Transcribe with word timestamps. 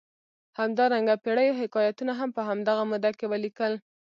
همدارنګه 0.59 1.15
پېړیو 1.23 1.59
حکایتونه 1.61 2.13
هم 2.19 2.29
په 2.35 2.41
همدغه 2.49 2.83
موده 2.91 3.11
کې 3.17 3.25
ولیکل. 3.31 3.73